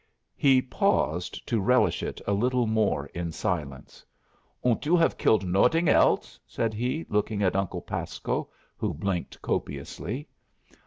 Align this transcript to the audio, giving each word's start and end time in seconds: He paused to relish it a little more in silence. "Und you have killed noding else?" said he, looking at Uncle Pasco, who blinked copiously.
He 0.35 0.63
paused 0.63 1.45
to 1.45 1.61
relish 1.61 2.01
it 2.01 2.19
a 2.25 2.33
little 2.33 2.65
more 2.65 3.05
in 3.13 3.31
silence. 3.31 4.03
"Und 4.65 4.83
you 4.87 4.97
have 4.97 5.15
killed 5.15 5.45
noding 5.45 5.87
else?" 5.89 6.39
said 6.47 6.73
he, 6.73 7.05
looking 7.07 7.43
at 7.43 7.55
Uncle 7.55 7.81
Pasco, 7.81 8.49
who 8.77 8.95
blinked 8.95 9.39
copiously. 9.43 10.27